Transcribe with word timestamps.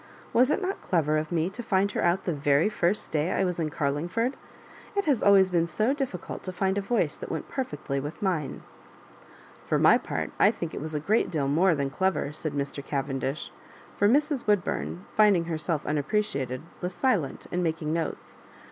Was 0.33 0.49
it 0.49 0.63
not 0.63 0.81
clever 0.81 1.15
of 1.19 1.31
me 1.31 1.47
to 1.51 1.61
find 1.61 1.91
her 1.91 2.01
out 2.03 2.23
the 2.23 2.33
very 2.33 2.69
first 2.69 3.11
day 3.11 3.31
I 3.33 3.43
was 3.45 3.59
in 3.59 3.69
Car 3.69 3.91
lingford? 3.91 4.33
It 4.95 5.05
has 5.05 5.21
always 5.21 5.51
been 5.51 5.67
so 5.67 5.93
difficult 5.93 6.41
to 6.41 6.51
find 6.51 6.75
a 6.79 6.81
voice 6.81 7.15
that 7.15 7.29
went 7.31 7.49
perfectly 7.49 7.99
with 7.99 8.19
mina"" 8.19 8.61
For 9.67 9.77
my 9.77 9.99
part, 9.99 10.31
I 10.39 10.49
think 10.49 10.73
it 10.73 10.81
was 10.81 10.95
a 10.95 10.99
great 10.99 11.29
deal 11.29 11.47
more 11.47 11.75
than 11.75 11.91
clever," 11.91 12.33
said 12.33 12.53
Mr. 12.53 12.83
Cavendish; 12.83 13.51
for 13.95 14.07
Mrs. 14.07 14.09
Digitized 14.09 14.09
by 14.09 14.09
Google 14.09 14.09
MISS 14.09 14.31
MARJORIBANKa 14.31 14.87
35 14.87 14.97
Woodbum, 14.97 15.15
finding 15.15 15.45
herself 15.45 15.85
unappreciated, 15.85 16.61
was 16.81 16.93
silent 16.95 17.45
and 17.51 17.63
making 17.63 17.93
notes. 17.93 18.39